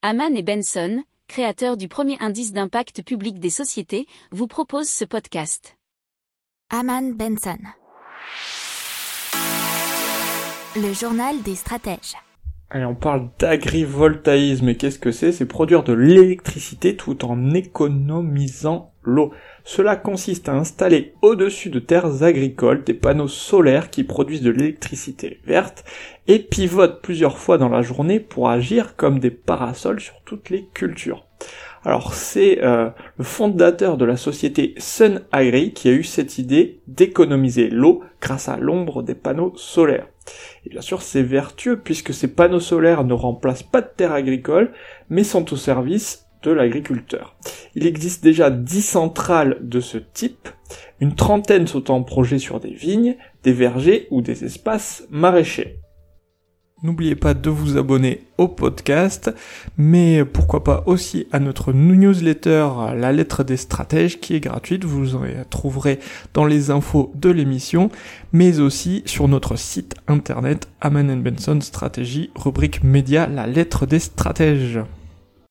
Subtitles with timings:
[0.00, 5.76] Haman et Benson, créateurs du premier indice d'impact public des sociétés, vous proposent ce podcast.
[6.70, 7.58] Haman Benson.
[10.76, 12.14] Le journal des stratèges.
[12.70, 14.68] Allez, on parle d'agrivoltaïsme.
[14.68, 15.32] Et qu'est-ce que c'est?
[15.32, 19.32] C'est produire de l'électricité tout en économisant l'eau.
[19.64, 25.40] Cela consiste à installer au-dessus de terres agricoles des panneaux solaires qui produisent de l'électricité
[25.44, 25.84] verte
[26.26, 30.66] et pivotent plusieurs fois dans la journée pour agir comme des parasols sur toutes les
[30.74, 31.24] cultures.
[31.84, 36.80] Alors c'est euh, le fondateur de la société Sun Agri qui a eu cette idée
[36.86, 40.08] d'économiser l'eau grâce à l'ombre des panneaux solaires.
[40.66, 44.72] Et bien sûr c'est vertueux puisque ces panneaux solaires ne remplacent pas de terres agricoles
[45.08, 47.36] mais sont au service de l'agriculteur.
[47.74, 50.48] Il existe déjà 10 centrales de ce type,
[51.00, 55.78] une trentaine sont en projet sur des vignes, des vergers ou des espaces maraîchers.
[56.84, 59.34] N'oubliez pas de vous abonner au podcast,
[59.76, 65.16] mais pourquoi pas aussi à notre newsletter La lettre des stratèges qui est gratuite, vous
[65.16, 65.98] en trouverez
[66.34, 67.90] dans les infos de l'émission,
[68.32, 74.78] mais aussi sur notre site internet Aman Benson Stratégie, rubrique média La lettre des stratèges.